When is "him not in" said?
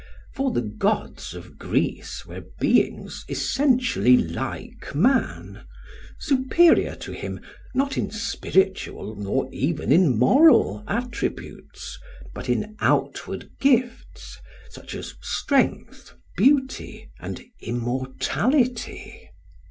7.11-8.09